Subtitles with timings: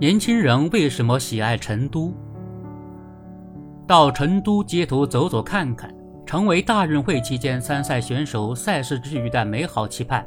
[0.00, 2.10] 年轻人为什么喜爱成都？
[3.86, 10.26] 到成都街头走走看看，成为大运会期间参赛选手赛事之余的美好期盼。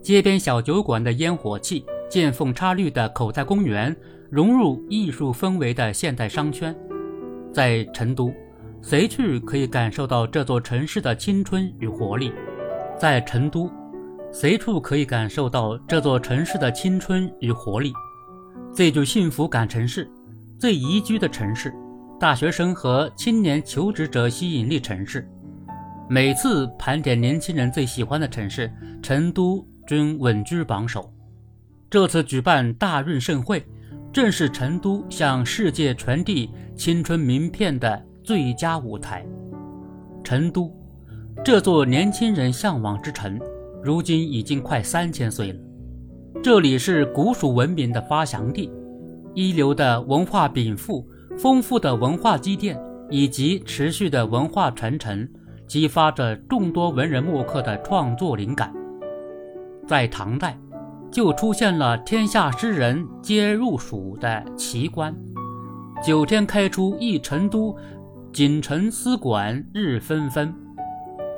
[0.00, 3.94] 街边小酒馆的烟火气，见缝插绿的口袋公园，
[4.30, 6.74] 融入艺术氛围的现代商圈，
[7.52, 8.32] 在成都，
[8.80, 12.32] 谁去可以感受到这座城市的青春与活力？
[12.98, 13.70] 在成都，
[14.32, 17.92] 随处可以感受到这座城市的青春与活力。
[18.74, 20.10] 最具幸福感城市，
[20.58, 21.74] 最宜居的城市，
[22.18, 25.28] 大学生和青年求职者吸引力城市。
[26.08, 28.72] 每次盘点年轻人最喜欢的城市，
[29.02, 31.12] 成都均稳居榜首。
[31.90, 33.62] 这次举办大运盛会，
[34.10, 39.22] 正是成都向世界传递青春名片的最佳舞台。
[40.24, 40.74] 成都，
[41.44, 43.38] 这座年轻人向往之城，
[43.84, 45.60] 如今已经快三千岁了。
[46.40, 48.70] 这里是古蜀文明的发祥地，
[49.34, 51.06] 一流的文化禀赋、
[51.38, 55.28] 丰富的文化积淀以及持续的文化传承，
[55.68, 58.72] 激发着众多文人墨客的创作灵感。
[59.86, 60.58] 在唐代，
[61.12, 65.14] 就出现了“天下诗人皆入蜀”的奇观
[66.02, 67.76] ，“九天开出一成都，
[68.32, 70.52] 锦城丝管日纷纷”。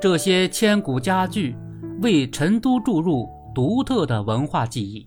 [0.01, 1.55] 这些千古佳句，
[2.01, 3.29] 为成都注入。
[3.55, 5.07] 独特的文化记忆，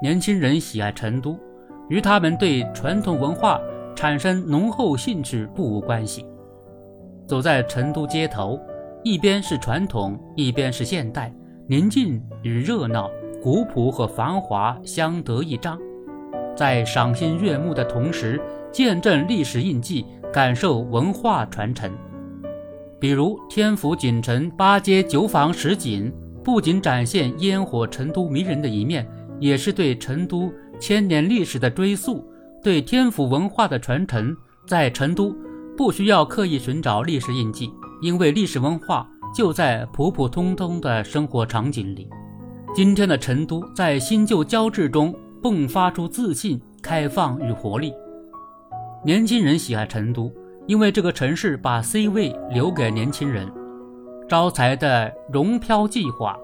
[0.00, 1.36] 年轻人喜爱成都，
[1.88, 3.60] 与他们对传统文化
[3.96, 6.24] 产生浓厚兴趣不无关系。
[7.26, 8.60] 走在成都街头，
[9.02, 11.34] 一边是传统，一边是现代，
[11.68, 13.10] 宁静与热闹，
[13.42, 15.76] 古朴和繁华相得益彰。
[16.54, 21.90] 在赏心悦目的同时，见证历史印记，感受文化传承。
[23.00, 26.12] 比如天府锦城八街九坊十景。
[26.44, 29.08] 不仅展现烟火成都迷人的一面，
[29.40, 32.22] 也是对成都千年历史的追溯，
[32.62, 34.36] 对天府文化的传承。
[34.66, 35.34] 在成都，
[35.76, 37.70] 不需要刻意寻找历史印记，
[38.02, 42.08] 因为历史文化就在普普通通的生活场景里。
[42.74, 47.92] 今天的成都，在新旧交织中迸发出自信、开放与活力。
[49.04, 50.32] 年轻人喜爱成都，
[50.66, 53.46] 因为这个城市把 C 位留给年轻人。
[54.34, 56.36] 招财的融漂计划，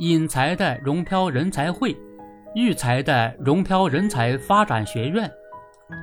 [0.00, 1.96] 引财的融漂人才会，
[2.56, 5.30] 育才的融漂人才发展学院，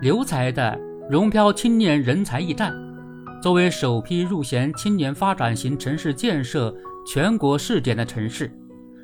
[0.01, 2.73] 留才的融漂青年人才驿站。
[3.41, 6.73] 作为首批入选青年发展型城市建设
[7.05, 8.49] 全国试点的城市，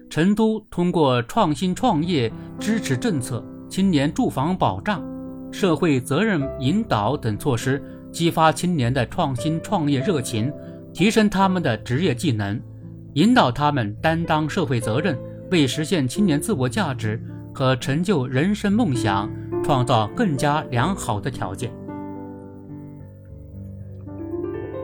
[0.09, 5.03] 成都通过创新创业支持政策、青年住房保障、
[5.51, 7.83] 社会责任引导等措施，
[8.13, 10.49] 激发青年的创新创业热情。
[10.99, 12.59] 提升他们的职业技能，
[13.13, 15.17] 引导他们担当社会责任，
[15.49, 17.17] 为实现青年自我价值
[17.55, 19.31] 和成就人生梦想
[19.63, 21.71] 创造更加良好的条件。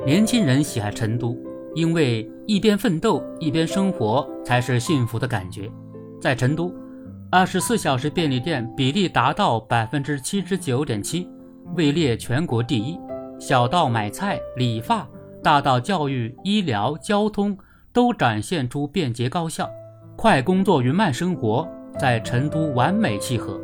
[0.06, 1.38] 年轻人喜爱成都，
[1.76, 5.70] 因为一边奋斗一边生活才是幸福的感觉。
[6.22, 6.74] 在成都，
[7.30, 11.28] 二十四小时便利店比例达到百分之七十九点七，
[11.76, 12.98] 位列全国第一。
[13.38, 15.06] 小到买菜、理发。
[15.46, 17.56] 大到教育、医疗、交通，
[17.94, 19.70] 都展现出便捷高效、
[20.16, 21.68] 快工作与慢生活
[22.00, 23.62] 在成都完美契合。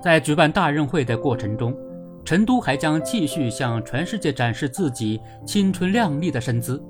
[0.00, 1.76] 在举办大运会的过程中，
[2.24, 6.80] 成都还将继续向全世界展示自己青春靓丽的身姿。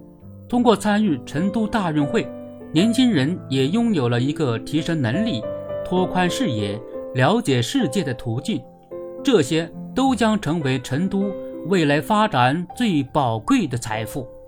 [0.47, 2.29] 通过参与成都大运会，
[2.71, 5.43] 年轻人也拥有了一个提升能力、
[5.87, 6.79] 拓宽视野、
[7.15, 8.63] 了解世界的途径。
[9.25, 11.33] 这些都将成为成都。
[11.67, 14.42] 未来发展最宝贵的财富。